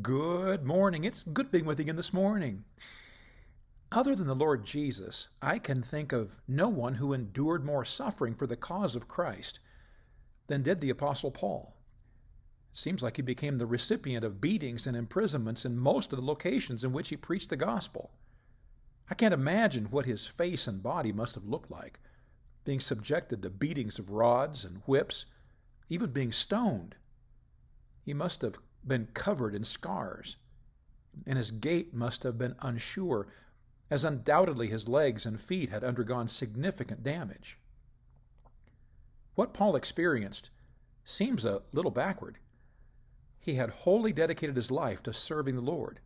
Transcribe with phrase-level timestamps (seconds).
[0.00, 1.04] Good morning.
[1.04, 2.64] It's good being with you again this morning.
[3.90, 8.34] Other than the Lord Jesus, I can think of no one who endured more suffering
[8.34, 9.60] for the cause of Christ
[10.46, 11.76] than did the Apostle Paul.
[12.70, 16.24] It seems like he became the recipient of beatings and imprisonments in most of the
[16.24, 18.12] locations in which he preached the gospel.
[19.10, 22.00] I can't imagine what his face and body must have looked like,
[22.64, 25.26] being subjected to beatings of rods and whips,
[25.90, 26.94] even being stoned.
[28.06, 28.56] He must have
[28.86, 30.36] been covered in scars,
[31.26, 33.28] and his gait must have been unsure,
[33.90, 37.58] as undoubtedly his legs and feet had undergone significant damage.
[39.34, 40.50] What Paul experienced
[41.04, 42.38] seems a little backward.
[43.38, 46.00] He had wholly dedicated his life to serving the Lord,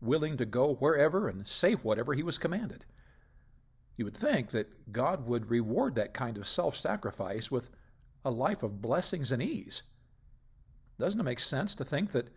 [0.00, 2.84] willing to go wherever and say whatever he was commanded.
[3.96, 7.70] You would think that God would reward that kind of self sacrifice with
[8.24, 9.82] a life of blessings and ease.
[11.00, 12.28] Doesn't it make sense to think that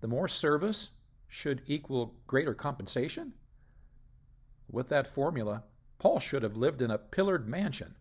[0.00, 0.90] the more service
[1.28, 3.34] should equal greater compensation?
[4.70, 5.64] With that formula,
[5.98, 7.94] Paul should have lived in a pillared mansion,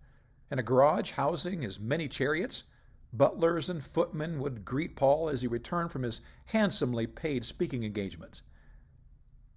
[0.50, 2.64] in a garage housing as many chariots.
[3.12, 8.42] Butlers and footmen would greet Paul as he returned from his handsomely paid speaking engagements.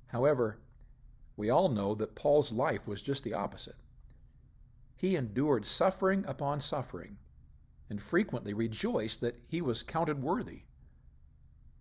[0.06, 0.58] However,
[1.36, 3.76] we all know that Paul's life was just the opposite.
[4.96, 7.18] He endured suffering upon suffering
[7.90, 10.62] and frequently rejoiced that he was counted worthy.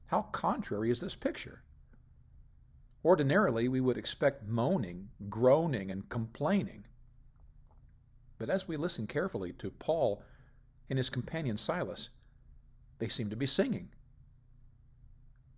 [0.08, 1.64] How contrary is this picture?
[3.04, 6.86] Ordinarily, we would expect moaning, groaning, and complaining.
[8.38, 10.24] But as we listen carefully to Paul
[10.90, 12.10] and his companion Silas,
[13.00, 13.90] they seem to be singing.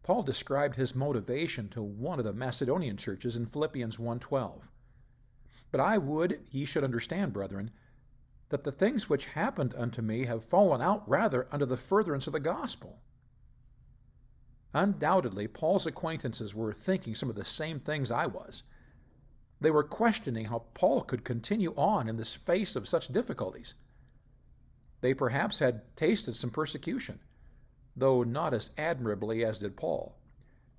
[0.04, 4.68] Paul described his motivation to one of the Macedonian churches in Philippians 1:12.
[5.72, 7.72] But I would ye should understand, brethren,
[8.50, 12.34] that the things which happened unto me have fallen out rather unto the furtherance of
[12.34, 13.00] the gospel.
[14.74, 18.64] Undoubtedly, Paul's acquaintances were thinking some of the same things I was.
[19.62, 23.76] They were questioning how Paul could continue on in this face of such difficulties.
[25.02, 27.20] They perhaps had tasted some persecution,
[27.96, 30.18] though not as admirably as did Paul,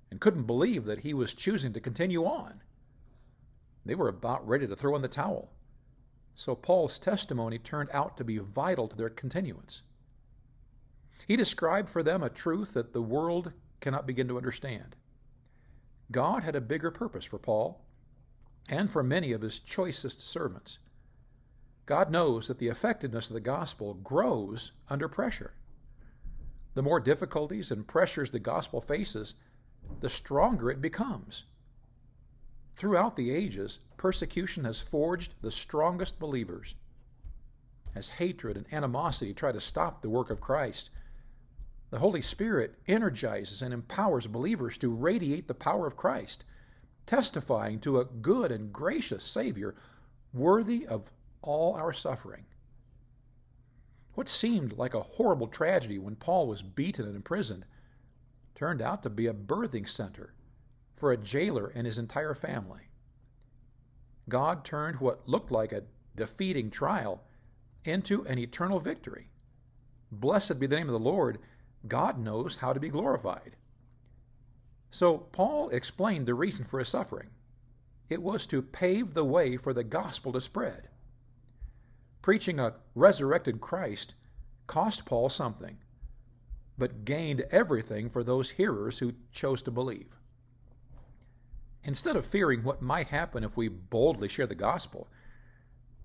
[0.09, 2.61] and couldn't believe that he was choosing to continue on.
[3.85, 5.51] They were about ready to throw in the towel.
[6.35, 9.81] So Paul's testimony turned out to be vital to their continuance.
[11.27, 14.95] He described for them a truth that the world cannot begin to understand.
[16.11, 17.85] God had a bigger purpose for Paul
[18.69, 20.79] and for many of his choicest servants.
[21.85, 25.53] God knows that the effectiveness of the gospel grows under pressure.
[26.73, 29.35] The more difficulties and pressures the gospel faces,
[29.99, 31.45] the stronger it becomes.
[32.73, 36.75] Throughout the ages, persecution has forged the strongest believers.
[37.93, 40.89] As hatred and animosity try to stop the work of Christ,
[41.89, 46.45] the Holy Spirit energizes and empowers believers to radiate the power of Christ,
[47.05, 49.75] testifying to a good and gracious Savior
[50.33, 51.11] worthy of
[51.41, 52.45] all our suffering.
[54.13, 57.65] What seemed like a horrible tragedy when Paul was beaten and imprisoned
[58.55, 60.33] turned out to be a birthing center
[61.01, 62.91] for a jailer and his entire family.
[64.29, 65.81] God turned what looked like a
[66.15, 67.23] defeating trial
[67.83, 69.31] into an eternal victory.
[70.11, 71.39] Blessed be the name of the Lord.
[71.87, 73.55] God knows how to be glorified.
[74.91, 77.29] So Paul explained the reason for his suffering.
[78.07, 80.87] It was to pave the way for the gospel to spread.
[82.21, 84.13] Preaching a resurrected Christ
[84.67, 85.79] cost Paul something,
[86.77, 90.20] but gained everything for those hearers who chose to believe.
[91.83, 95.09] Instead of fearing what might happen if we boldly share the gospel,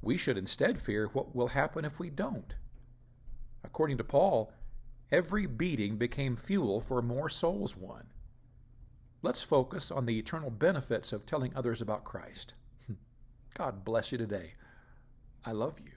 [0.01, 2.55] we should instead fear what will happen if we don't.
[3.65, 4.53] According to Paul,
[5.11, 8.07] every beating became fuel for more souls won.
[9.23, 12.55] Let's focus on the eternal benefits of telling others about Christ.
[13.55, 14.53] God bless you today.
[15.45, 15.96] I love you.